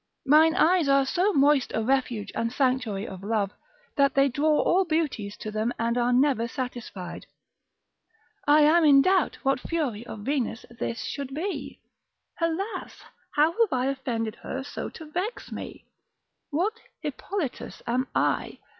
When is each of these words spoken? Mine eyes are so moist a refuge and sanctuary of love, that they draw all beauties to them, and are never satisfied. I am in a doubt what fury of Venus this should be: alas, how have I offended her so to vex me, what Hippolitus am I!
Mine 0.25 0.55
eyes 0.55 0.89
are 0.89 1.05
so 1.05 1.31
moist 1.31 1.71
a 1.75 1.83
refuge 1.83 2.31
and 2.33 2.51
sanctuary 2.51 3.07
of 3.07 3.23
love, 3.23 3.51
that 3.95 4.15
they 4.15 4.29
draw 4.29 4.59
all 4.61 4.83
beauties 4.83 5.37
to 5.37 5.51
them, 5.51 5.71
and 5.77 5.95
are 5.95 6.11
never 6.11 6.47
satisfied. 6.47 7.27
I 8.47 8.61
am 8.61 8.83
in 8.83 8.97
a 8.97 9.01
doubt 9.03 9.35
what 9.43 9.59
fury 9.59 10.03
of 10.07 10.21
Venus 10.21 10.65
this 10.71 11.03
should 11.03 11.35
be: 11.35 11.81
alas, 12.39 13.03
how 13.35 13.51
have 13.61 13.71
I 13.71 13.85
offended 13.91 14.37
her 14.37 14.63
so 14.63 14.89
to 14.89 15.05
vex 15.05 15.51
me, 15.51 15.85
what 16.49 16.73
Hippolitus 17.01 17.83
am 17.85 18.07
I! 18.15 18.57